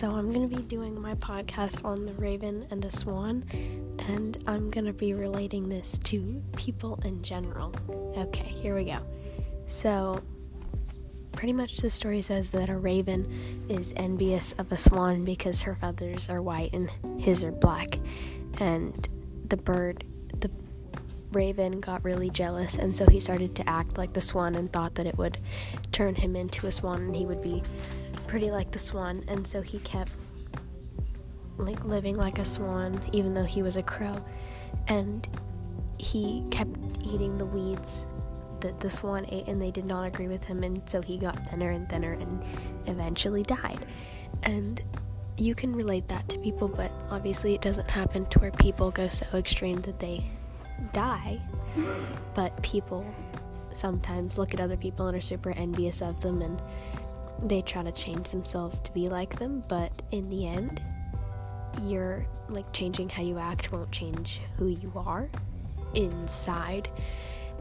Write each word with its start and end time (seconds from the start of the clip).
so 0.00 0.12
I'm 0.12 0.32
going 0.32 0.48
to 0.48 0.56
be 0.56 0.62
doing 0.62 0.98
my 0.98 1.14
podcast 1.16 1.84
on 1.84 2.06
the 2.06 2.14
raven 2.14 2.66
and 2.70 2.80
the 2.80 2.90
swan, 2.90 3.44
and 4.08 4.42
I'm 4.46 4.70
going 4.70 4.86
to 4.86 4.94
be 4.94 5.12
relating 5.12 5.68
this 5.68 5.98
to 6.04 6.42
people 6.56 6.98
in 7.04 7.22
general. 7.22 7.74
Okay, 8.16 8.46
here 8.46 8.74
we 8.74 8.84
go. 8.84 9.00
So, 9.66 10.18
pretty 11.32 11.52
much 11.52 11.76
the 11.76 11.90
story 11.90 12.22
says 12.22 12.48
that 12.48 12.70
a 12.70 12.78
raven 12.78 13.66
is 13.68 13.92
envious 13.94 14.54
of 14.56 14.72
a 14.72 14.78
swan 14.78 15.22
because 15.22 15.60
her 15.60 15.74
feathers 15.74 16.30
are 16.30 16.40
white 16.40 16.72
and 16.72 16.90
his 17.20 17.44
are 17.44 17.52
black, 17.52 17.98
and 18.58 19.06
the 19.50 19.58
bird, 19.58 20.04
the 20.38 20.50
raven 21.32 21.80
got 21.80 22.04
really 22.04 22.30
jealous, 22.30 22.76
and 22.76 22.96
so 22.96 23.06
he 23.06 23.20
started 23.20 23.54
to 23.56 23.68
act 23.68 23.98
like 23.98 24.12
the 24.12 24.20
swan 24.20 24.54
and 24.54 24.72
thought 24.72 24.94
that 24.96 25.06
it 25.06 25.16
would 25.18 25.38
turn 25.92 26.14
him 26.14 26.36
into 26.36 26.66
a 26.66 26.70
swan 26.70 27.02
and 27.02 27.16
he 27.16 27.26
would 27.26 27.42
be 27.42 27.62
pretty 28.26 28.50
like 28.50 28.70
the 28.70 28.78
swan, 28.78 29.24
and 29.28 29.46
so 29.46 29.60
he 29.60 29.78
kept 29.80 30.12
like 31.56 31.84
living 31.84 32.16
like 32.16 32.38
a 32.38 32.44
swan 32.44 33.00
even 33.12 33.34
though 33.34 33.44
he 33.44 33.62
was 33.62 33.76
a 33.76 33.82
crow, 33.82 34.16
and 34.88 35.28
he 35.98 36.44
kept 36.50 36.76
eating 37.04 37.36
the 37.36 37.44
weeds 37.44 38.06
that 38.60 38.78
the 38.80 38.90
swan 38.90 39.26
ate, 39.30 39.46
and 39.46 39.60
they 39.60 39.70
did 39.70 39.86
not 39.86 40.06
agree 40.06 40.28
with 40.28 40.44
him, 40.44 40.62
and 40.62 40.82
so 40.88 41.00
he 41.00 41.16
got 41.16 41.46
thinner 41.48 41.70
and 41.70 41.88
thinner 41.88 42.12
and 42.12 42.42
eventually 42.86 43.42
died. 43.42 43.86
And 44.42 44.82
you 45.38 45.54
can 45.54 45.74
relate 45.74 46.06
that 46.08 46.28
to 46.28 46.38
people, 46.38 46.68
but 46.68 46.90
obviously 47.10 47.54
it 47.54 47.62
doesn't 47.62 47.90
happen 47.90 48.26
to 48.26 48.38
where 48.38 48.50
people 48.50 48.90
go 48.90 49.08
so 49.08 49.26
extreme 49.34 49.80
that 49.82 49.98
they 49.98 50.30
die. 50.92 51.40
But 52.34 52.60
people 52.62 53.06
sometimes 53.72 54.38
look 54.38 54.54
at 54.54 54.60
other 54.60 54.76
people 54.76 55.06
and 55.06 55.16
are 55.16 55.20
super 55.20 55.50
envious 55.50 56.02
of 56.02 56.20
them 56.20 56.42
and 56.42 56.60
they 57.42 57.62
try 57.62 57.82
to 57.82 57.92
change 57.92 58.30
themselves 58.30 58.80
to 58.80 58.92
be 58.92 59.08
like 59.08 59.38
them, 59.38 59.62
but 59.68 59.90
in 60.12 60.28
the 60.28 60.46
end, 60.46 60.84
you're 61.82 62.26
like 62.48 62.70
changing 62.72 63.08
how 63.08 63.22
you 63.22 63.38
act 63.38 63.72
won't 63.72 63.90
change 63.90 64.40
who 64.58 64.66
you 64.66 64.92
are 64.96 65.30
inside. 65.94 66.88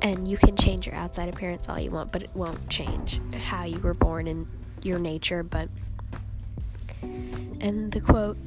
And 0.01 0.27
you 0.27 0.37
can 0.37 0.55
change 0.55 0.85
your 0.85 0.95
outside 0.95 1.29
appearance 1.29 1.67
all 1.67 1.79
you 1.79 1.91
want, 1.91 2.11
but 2.11 2.23
it 2.23 2.29
won't 2.33 2.69
change 2.69 3.21
how 3.33 3.65
you 3.65 3.79
were 3.79 3.93
born 3.93 4.27
and 4.27 4.47
your 4.81 4.97
nature. 4.97 5.43
But, 5.43 5.69
and 7.01 7.91
the 7.91 7.99
quote 7.99 8.37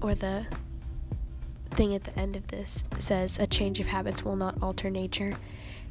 or 0.00 0.14
the 0.14 0.46
thing 1.78 1.94
at 1.94 2.02
the 2.02 2.18
end 2.18 2.34
of 2.34 2.48
this 2.48 2.82
says, 2.98 3.38
A 3.38 3.46
change 3.46 3.78
of 3.78 3.86
habits 3.86 4.24
will 4.24 4.34
not 4.34 4.60
alter 4.60 4.90
nature. 4.90 5.34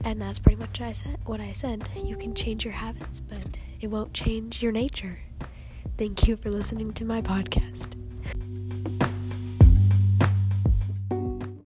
And 0.03 0.21
that's 0.21 0.37
pretty 0.37 0.57
much 0.57 0.81
what 0.81 0.89
I 0.89 0.91
said. 0.91 1.17
What 1.25 1.39
I 1.39 1.53
said. 1.53 1.87
You 2.03 2.17
can 2.17 2.35
change 2.35 2.65
your 2.65 2.73
habits, 2.73 3.21
but 3.21 3.39
it 3.79 3.87
won't 3.87 4.13
change 4.13 4.61
your 4.61 4.73
nature. 4.73 5.19
Thank 5.97 6.27
you 6.27 6.35
for 6.35 6.49
listening 6.49 6.91
to 6.91 7.05
my 7.05 7.21
podcast. 7.21 7.95